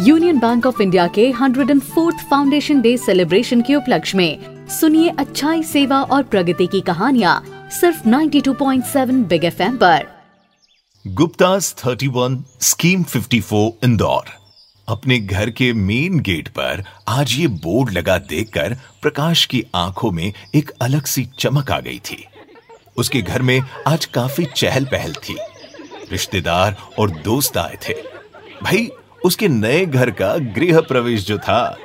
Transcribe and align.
Union 0.00 0.38
bank 0.38 0.66
of 0.66 0.82
India 0.82 1.06
के 1.06 1.32
104th 1.32 2.18
foundation 2.30 2.80
day 2.80 2.96
celebration 2.96 3.62
के 3.62 3.74
उपलक्ष्य 3.74 4.18
में 4.18 4.68
सुनिए 4.68 5.08
अच्छाई 5.08 5.62
सेवा 5.62 6.02
और 6.02 6.22
प्रगति 6.22 6.66
की 6.66 6.80
कहानियाँ 6.80 7.68
सिर्फ़ 7.80 8.08
92.7 8.08 9.10
बिग 9.10 9.44
एफएम 9.44 9.76
पर। 9.76 10.06
गुप्तास 11.06 11.74
31 11.86 12.38
स्कीम 12.60 13.02
54 13.02 13.70
इंदौर। 13.84 14.24
अपने 14.88 15.18
घर 15.18 15.50
के 15.50 15.72
मेन 15.72 16.20
गेट 16.20 16.48
पर 16.48 16.84
आज 17.08 17.32
ये 17.32 17.46
बोर्ड 17.46 17.90
लगा 17.90 18.18
देखकर 18.18 18.76
प्रकाश 19.02 19.44
की 19.44 19.64
आँखों 19.74 20.10
में 20.10 20.32
एक 20.54 20.70
अलग 20.70 21.04
सी 21.04 21.28
चमक 21.38 21.70
आ 21.70 21.80
गई 21.80 21.98
थी। 21.98 22.26
उसके 22.96 23.22
घर 23.22 23.42
में 23.42 23.60
आज 23.86 24.04
काफ़ी 24.04 24.44
चहल 24.56 24.84
पहल 24.84 25.12
थी। 25.12 25.38
रिश्तेदार 26.12 26.76
और 26.98 27.10
दोस्त 27.10 27.56
आए 27.56 27.78
थे। 27.88 27.94
भाई 28.62 28.90
उसके 29.24 29.48
नए 29.48 29.86
घर 29.86 30.10
का 30.10 30.36
गृह 30.36 30.80
प्रवेश 30.80 31.26
जो 31.26 31.38
था, 31.38 31.78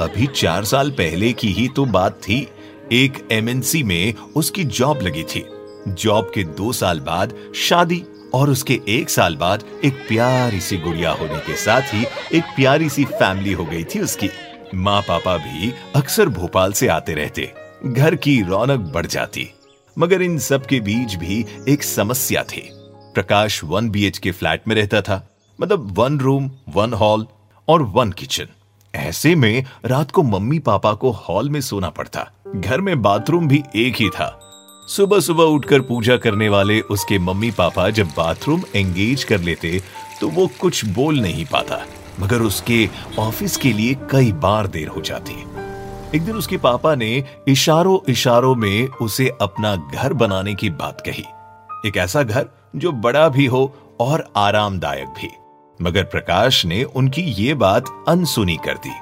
अभी 0.00 0.26
चार 0.26 0.64
साल 0.64 0.90
पहले 0.90 1.32
की 1.32 1.52
ही 1.52 1.68
तो 1.68 1.84
बात 1.84 2.12
थी। 2.12 2.48
एक 2.92 3.28
एमएनसी 3.32 3.82
में 3.82 4.14
उसकी 4.14 4.64
जॉब 4.64 5.02
लगी 5.02 5.22
थी। 5.22 5.44
जॉब 5.88 6.32
के 6.34 6.44
दो 6.44 6.72
साल 6.72 7.00
बाद 7.00 7.34
शादी 7.54 8.04
और 8.34 8.50
उसके 8.50 8.80
एक 8.88 9.10
साल 9.10 9.36
बाद 9.36 9.64
एक 9.84 9.94
प्यारी 9.94 10.60
सी 10.60 10.76
गुड़िया 10.76 11.10
होने 11.10 11.38
के 11.38 11.56
साथ 11.56 11.82
ही 11.82 12.06
एक 12.34 12.44
प्यारी 12.44 12.88
सी 12.88 13.04
फैमिली 13.04 13.52
हो 13.52 13.64
गई 13.64 13.84
थी 13.84 14.00
उसकी। 14.00 14.30
माँ 14.74 15.02
पापा 15.02 15.36
भी 15.36 15.72
अक्सर 15.96 16.28
भोपाल 16.28 16.72
से 16.72 16.88
आते 16.88 17.14
रहते। 17.14 17.52
घर 17.86 18.14
की 18.14 18.42
रौनक 18.42 18.80
बढ़ 18.80 19.06
जाती। 19.06 19.54
मगर 19.98 20.22
इन 20.22 20.38
सब 20.38 20.66
के 20.66 20.80
बीच 20.80 21.14
भी 21.14 21.46
एक 21.68 21.82
समस्या 21.82 22.42
थी। 22.42 22.68
प्रकाश 23.14 23.64
वन 23.64 23.90
बी 23.90 24.10
के 24.10 24.30
फ्लैट 24.30 24.68
में 24.68 24.76
रहता 24.76 25.00
था। 25.00 25.31
मतलब 25.60 25.98
वन 25.98 26.18
रूम 26.20 26.50
वन 26.74 26.94
हॉल 26.94 27.26
और 27.68 27.82
वन 27.82 28.12
किचन 28.12 28.48
ऐसे 28.94 29.34
में 29.34 29.64
रात 29.84 30.10
को 30.10 30.22
मम्मी 30.22 30.58
पापा 30.58 30.92
को 30.92 31.10
हॉल 31.10 31.50
में 31.50 31.60
सोना 31.60 31.90
पड़ता। 31.90 32.26
घर 32.56 32.80
में 32.80 33.02
बाथरूम 33.02 33.48
भी 33.48 33.62
एक 33.76 33.96
ही 33.96 34.08
था। 34.08 34.38
सुबह 34.88 35.20
सुबह 35.20 35.44
उठकर 35.44 35.80
पूजा 35.80 36.16
करने 36.16 36.48
वाले 36.48 36.80
उसके 36.80 37.18
मम्मी 37.18 37.50
पापा 37.50 37.88
जब 37.90 38.06
बाथरूम 38.06 38.62
एंगेज 38.76 39.24
कर 39.24 39.40
लेते 39.40 39.82
तो 40.20 40.28
वो 40.28 40.48
कुछ 40.60 40.84
बोल 40.84 41.20
नहीं 41.20 41.44
पाता। 41.46 41.82
मगर 42.20 42.42
उसके 42.42 42.88
ऑफ़िस 43.18 43.56
के 43.56 43.72
लिए 43.72 43.94
कई 44.10 44.32
बार 44.32 44.66
देर 44.66 44.88
हो 44.88 45.00
जाती। 45.00 45.40
एक 46.16 46.22
दिन 46.22 46.36
उसके 46.36 46.56
पापा 46.56 46.94
ने 46.94 47.24
इशारों 47.48 47.98
इशारों 48.08 48.54
में 48.54 48.88
उसे 48.88 49.28
अपना 49.40 49.74
घर 49.76 50.12
बनाने 50.12 50.54
की 50.54 50.70
बात 50.70 51.00
कही। 51.00 51.24
एक 51.86 51.96
ऐसा 51.96 52.22
घर 52.22 52.48
जो 52.76 52.92
बड़ा 52.92 53.28
भी 53.28 53.46
हो 53.46 53.72
और 54.00 54.32
आरामदायक 54.36 55.08
भी। 55.08 55.30
मगर 55.82 56.04
प्रकाश 56.04 56.64
ने 56.66 56.82
उनकी 56.84 57.22
ये 57.22 57.54
बात 57.54 57.88
अनसुनी 58.08 58.56
कर 58.56 58.74
दी। 58.76 58.92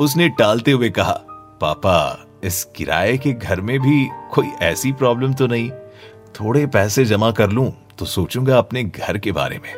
उसने 0.00 0.28
टालते 0.28 0.72
हुए 0.72 0.90
कहा, 0.90 1.12
पापा, 1.60 2.26
इस 2.44 2.62
किराए 2.76 3.16
के 3.18 3.32
घर 3.32 3.60
में 3.60 3.78
भी 3.80 4.06
कोई 4.34 4.50
ऐसी 4.62 4.92
प्रॉब्लम 4.92 5.34
तो 5.34 5.46
नहीं। 5.46 5.70
थोड़े 6.34 6.66
पैसे 6.66 7.04
जमा 7.04 7.30
कर 7.30 7.50
लूँ 7.50 7.72
तो 7.98 8.04
सोचूँगा 8.04 8.58
अपने 8.58 8.82
घर 8.84 9.18
के 9.18 9.32
बारे 9.32 9.58
में। 9.58 9.72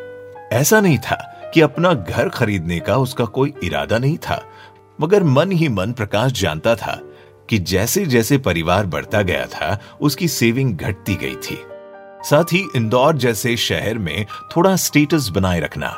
ऐसा 0.53 0.81
नहीं 0.81 0.99
था 0.99 1.17
कि 1.55 1.61
अपना 1.61 1.93
घर 1.93 2.29
खरीदने 2.29 2.79
का 2.81 2.97
उसका 2.97 3.25
कोई 3.25 3.55
इरादा 3.65 3.99
नहीं 3.99 4.17
था, 4.19 4.43
मगर 5.01 5.25
मन 5.25 5.53
ही 5.53 5.69
मन 5.69 5.93
प्रकाश 5.93 6.33
जानता 6.33 6.75
था 6.75 6.99
कि 7.49 7.59
जैसे 7.59 8.05
जैसे 8.07 8.39
परिवार 8.39 8.87
बढ़ता 8.87 9.23
गया 9.23 9.47
था, 9.47 9.79
उसकी 10.01 10.29
सेविंग 10.29 10.77
घटती 10.77 11.15
गई 11.15 11.37
थी। 11.43 11.59
साथ 12.25 12.53
ही 12.53 12.65
इंदौर 12.77 13.17
जैसे 13.17 13.57
शहर 13.57 13.99
में 13.99 14.25
थोड़ा 14.57 14.75
स्टेटस 14.77 15.29
बनाए 15.29 15.61
रखना 15.61 15.89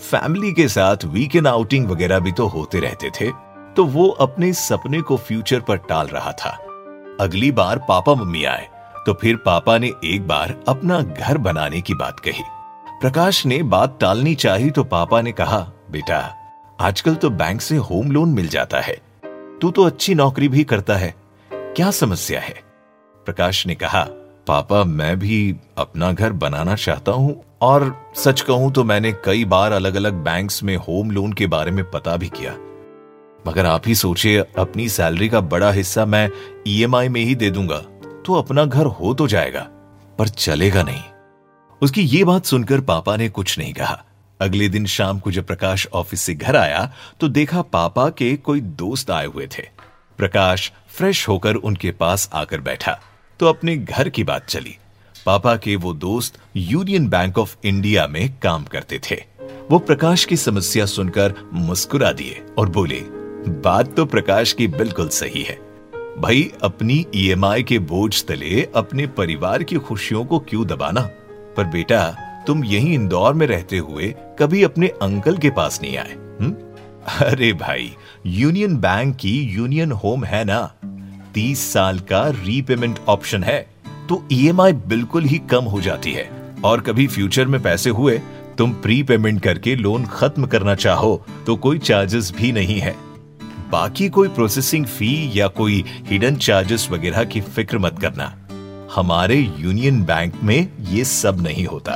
फैमिली 0.00 0.52
के 0.52 0.66
साथ 0.68 1.04
वीकेंड 1.04 1.46
आउटिंग 1.46 1.88
वगैरह 1.88 2.18
भी 2.18 2.32
तो 2.32 2.46
होते 2.46 2.80
रहते 2.80 3.10
थे 3.10 3.30
तो 3.76 3.84
वो 3.84 4.08
अपने 4.20 4.52
सपने 4.52 5.00
को 5.00 5.16
फ्यूचर 5.16 5.60
पर 5.60 5.76
टाल 5.88 6.06
रहा 6.06 6.32
था। 6.32 6.50
अगली 7.20 7.50
बार 7.52 7.78
पापा 7.88 8.14
मम्मी 8.14 8.44
आए 8.44 8.68
तो 9.06 9.14
फिर 9.14 9.36
पापा 9.36 9.76
ने 9.78 9.92
एक 10.04 10.26
बार 10.28 10.54
अपना 10.68 11.00
घर 11.00 11.38
बनाने 11.38 11.80
की 11.80 11.94
बात 11.94 12.20
कही। 12.20 12.42
प्रकाश 13.00 13.44
ने 13.46 13.62
बात 13.62 13.98
टालनी 14.00 14.34
चाही 14.34 14.70
तो 14.70 14.84
पापा 14.84 15.20
ने 15.20 15.32
कहा, 15.32 15.60
बेटा, 15.90 16.36
आजकल 16.80 17.14
तो 17.14 17.30
बैंक 17.30 17.60
से 17.60 17.76
होम 17.76 18.10
लोन 18.12 18.28
मिल 18.28 18.48
जाता 18.48 18.80
है। 18.80 18.96
तू 19.60 19.70
तो 19.70 19.84
अच्छी 19.84 20.14
नौकरी 20.14 20.48
भी 20.48 20.64
करता 20.64 20.96
है। 20.96 21.14
क्या 21.50 21.90
समस्या 21.90 22.40
है? 22.40 22.54
प्रकाश 23.26 23.66
ने 23.66 23.74
कहा 23.74 24.06
पापा, 24.50 24.82
मैं 24.84 25.18
भी 25.18 25.54
अपना 25.78 26.10
घर 26.12 26.32
बनाना 26.34 26.74
चाहता 26.76 27.12
हूँ 27.12 27.34
और 27.62 27.84
सच 28.16 28.40
कहूँ 28.40 28.70
तो 28.72 28.82
मैंने 28.84 29.12
कई 29.24 29.44
बार 29.44 29.72
अलग 29.72 29.94
अलग 29.94 30.14
बैंक्स 30.24 30.62
में 30.62 30.74
होम 30.78 31.10
लोन 31.10 31.32
के 31.32 31.46
बारे 31.46 31.70
में 31.70 31.82
पता 31.90 32.16
भी 32.16 32.28
किया। 32.28 32.52
मगर 33.44 33.66
आप 33.66 33.82
ही 33.86 33.94
सोचिए, 33.94 34.38
अपनी 34.58 34.88
सैलरी 34.88 35.28
का 35.28 35.40
बड़ा 35.42 35.70
हिस्सा 35.72 36.04
मैं 36.04 36.28
ईएमआई 36.66 37.08
में 37.08 37.20
ही 37.20 37.34
दे 37.34 37.50
दूँगा 37.50 37.78
तो 38.26 38.34
अपना 38.34 38.64
घर 38.64 38.86
हो 38.86 39.12
तो 39.14 39.26
जाएगा, 39.28 39.60
पर 40.18 40.28
चलेगा 40.28 40.82
नहीं। 40.82 41.02
उसकी 41.82 42.02
ये 42.02 42.22
बात 42.24 42.44
सुनकर 42.44 42.80
पापा 42.82 43.16
ने 43.16 43.28
कुछ 43.28 43.58
नहीं 43.58 43.72
कहा। 43.74 44.02
अगले 44.40 44.68
दिन 44.68 44.86
शाम 44.86 45.18
को 45.18 45.30
जब 45.30 45.46
प्रकाश 45.46 45.86
ऑफ़िस 45.92 46.20
से 46.20 46.34
घर 46.34 46.56
आया 46.56 46.90
तो 47.20 47.28
देखा 47.28 47.62
पापा 47.70 48.08
के 48.12 48.34
कोई 48.38 48.60
दोस्त 48.60 49.10
आए 49.10 49.26
हुए 49.26 49.46
थे। 49.48 49.62
प्रकाश 50.18 50.70
फ्रेश 50.88 51.28
होकर 51.28 51.54
उनके 51.54 51.90
पास 51.92 52.28
आकर 52.34 52.60
बैठा। 52.60 52.98
तो 53.40 53.46
अपने 53.46 53.76
घर 53.76 54.08
की 54.08 54.24
बात 54.24 54.46
चली। 54.46 54.76
पापा 55.26 55.56
के 55.56 55.76
वो 55.76 55.94
दोस्त 55.94 56.38
यूनियन 56.56 57.08
बैंक 57.08 57.38
ऑफ़ 57.38 57.56
इंडिया 57.64 58.06
में 58.06 58.34
काम 58.42 58.64
करते 58.64 59.00
थे। 59.10 59.24
वो 59.70 59.78
प्रकाश 59.78 60.24
की 60.24 60.36
समस्या 60.36 60.86
सुनकर 60.86 61.34
मुस्कुरा 61.52 62.12
दिए 62.12 62.42
और 62.58 62.68
बोले, 62.68 63.00
बात 63.48 63.96
तो 63.96 64.04
प्रकाश 64.04 64.52
की 64.52 64.66
बिल्कुल 64.68 65.08
सही 65.08 65.42
है। 65.42 65.58
भाई, 66.18 66.52
अपनी 66.62 67.06
ईएमआई 67.14 67.62
के 67.62 67.78
बोझ 67.78 68.24
तले 68.24 68.68
अपने 68.74 69.06
परिवार 69.06 69.62
की 69.62 69.76
खुशियों 69.76 70.24
को 70.24 70.38
क्यों 70.38 70.66
दबाना? 70.66 71.00
पर 71.56 71.64
बेटा, 71.64 72.10
तुम 72.46 72.64
यहीं 72.64 72.94
इंदौर 72.94 73.34
में 73.34 73.46
रहते 73.46 73.78
हुए 73.78 74.14
कभी 74.38 74.62
अपने 74.62 74.88
अंकल 74.88 75.38
के 75.38 75.50
पास 75.50 75.82
नहीं 75.82 75.96
आए 75.96 76.12
हुँ? 76.12 76.74
अरे 77.20 77.52
भाई, 77.52 77.96
यूनियन 78.26 78.76
बैंक 78.76 79.16
की 79.16 79.42
यूनियन 79.42 79.92
होम 79.92 80.24
है 80.24 80.44
ना? 80.44 80.74
तीस 81.34 81.72
साल 81.72 81.98
का 82.00 82.26
रीपेमेंट 82.28 82.98
ऑप्शन 83.08 83.44
है 83.44 83.58
तो 84.08 84.22
ईएमआई 84.32 84.72
बिल्कुल 84.72 85.24
ही 85.24 85.38
कम 85.50 85.64
हो 85.64 85.80
जाती 85.80 86.12
है। 86.12 86.28
और 86.64 86.80
कभी 86.80 87.06
फ्यूचर 87.06 87.46
में 87.46 87.62
पैसे 87.62 87.90
हुए, 87.90 88.20
तुम 88.58 88.72
प्री 88.72 89.02
पेमेंट 89.02 89.42
करके 89.42 89.74
लोन 89.76 90.04
खत्म 90.06 90.46
करना 90.46 90.74
चाहो 90.74 91.24
तो 91.46 91.56
कोई 91.56 91.78
चार्जेस 91.78 92.32
भी 92.36 92.52
नहीं 92.52 92.78
है। 92.80 92.94
बाकी 93.70 94.08
कोई 94.08 94.28
प्रोसेसिंग 94.28 94.86
फ़ी 94.86 95.30
या 95.34 95.46
कोई 95.48 95.84
हिडन 96.06 96.36
चार्जेस 96.36 96.88
वगैरह 96.90 97.24
की 97.24 97.40
फ़िक्र 97.40 97.78
मत 97.78 97.98
करना। 98.00 98.34
हमारे 98.94 99.36
यूनियन 99.58 100.02
बैंक 100.04 100.42
में 100.42 100.68
ये 100.90 101.04
सब 101.04 101.40
नहीं 101.40 101.66
होता। 101.66 101.92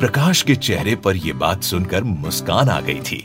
प्रकाश 0.00 0.42
के 0.42 0.54
चेहरे 0.56 0.94
पर 0.96 1.16
यह 1.16 1.34
बात 1.34 1.62
सुनकर 1.62 2.04
मुस्कान 2.04 2.68
आ 2.68 2.80
गई 2.80 3.00
थी। 3.00 3.24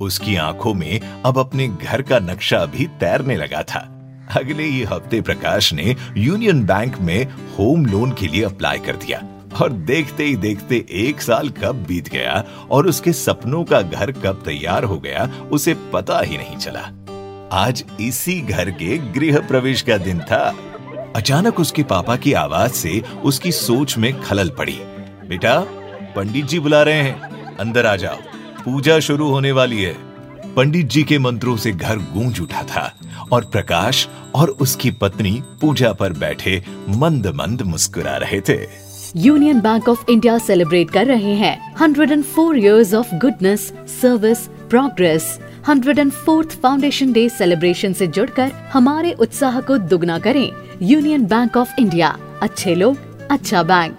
उसकी 0.00 0.36
आँखों 0.36 0.74
में 0.74 1.00
अब 1.26 1.38
अपने 1.38 1.68
घर 1.68 2.02
का 2.02 2.18
नक्शा 2.18 2.64
भी 2.66 2.86
तैरने 3.00 3.36
लगा 3.36 3.62
था। 3.62 3.95
अगले 4.30 4.62
ही 4.62 4.82
हफ़्ते 4.82 5.20
प्रकाश 5.20 5.72
ने 5.72 5.96
यूनियन 6.16 6.66
बैंक 6.66 6.98
में 6.98 7.24
होम 7.58 7.86
लोन 7.86 8.12
के 8.12 8.26
लिए 8.26 8.42
अप्लाई 8.42 8.78
कर 8.78 8.96
दिया 8.96 9.22
और 9.62 9.72
देखते 9.72 10.24
ही 10.24 10.36
देखते 10.36 10.86
एक 10.90 11.22
साल 11.22 11.48
कब 11.48 11.84
बीत 11.88 12.08
गया 12.08 12.44
और 12.70 12.86
उसके 12.86 13.12
सपनों 13.12 13.64
का 13.64 13.82
घर 13.82 14.12
कब 14.12 14.42
तैयार 14.44 14.84
हो 14.84 14.98
गया, 14.98 15.30
उसे 15.52 15.74
पता 15.92 16.20
ही 16.20 16.38
नहीं 16.38 16.56
चला। 16.56 16.92
आज 17.52 17.84
इसी 18.00 18.40
घर 18.40 18.70
के 18.70 18.98
गृह 18.98 19.38
प्रवेश 19.38 19.82
का 19.82 19.96
दिन 19.96 20.20
था। 20.20 20.56
अचानक 21.16 21.60
उसके 21.60 21.82
पापा 21.82 22.16
की 22.16 22.32
आवाज़ 22.32 22.72
से 22.72 23.02
उसकी 23.24 23.52
सोच 23.52 23.98
में 23.98 24.22
खलल 24.22 24.50
पड़ी। 24.50 24.78
बेटा, 25.28 25.60
पंडित 26.16 26.44
जी 26.44 26.58
बुला 26.58 26.82
रहे 26.82 27.02
हैं। 27.02 27.20
अंदर 27.56 27.86
आ 27.86 27.96
जाओ। 27.96 28.16
पूजा 28.64 28.98
शुरू 28.98 29.30
होने 29.30 29.52
वाली 29.52 29.82
है। 29.82 30.05
पंडित 30.54 30.86
जी 30.86 31.02
के 31.02 31.18
मंत्रों 31.18 31.56
से 31.56 31.72
घर 31.72 31.98
गूंज 31.98 32.40
उठा 32.40 32.62
था 32.62 32.92
और 33.32 33.44
प्रकाश 33.44 34.08
और 34.34 34.50
उसकी 34.50 34.90
पत्नी 34.90 35.42
पूजा 35.60 35.92
पर 35.92 36.12
बैठे 36.12 36.62
मंद 36.88 37.26
मंद 37.26 37.62
मुस्कुरा 37.62 38.16
रहे 38.16 38.40
थे। 38.40 38.58
Union 39.16 39.60
bank 39.60 39.88
of 39.88 40.10
India 40.10 40.38
celebrate 40.38 40.90
कर 40.90 41.06
रहे 41.06 41.34
हैं। 41.34 41.74
104 41.74 42.56
years 42.56 42.94
of 42.94 43.14
goodness 43.14 43.72
service 44.02 44.46
progress 44.70 45.38
104th 45.68 46.50
foundation 46.50 47.12
day 47.12 47.28
celebration 47.28 47.92
से 47.92 48.06
जुड़कर 48.06 48.52
हमारे 48.72 49.12
उत्साह 49.12 49.60
को 49.60 49.78
दुगना 49.78 50.18
करें। 50.18 50.52
Union 50.82 51.26
bank 51.26 51.56
of 51.56 51.80
India. 51.80 52.16
अच्छे 52.42 52.74
लोग 52.74 52.98
अच्छा 53.30 53.62
बैंक। 53.62 53.98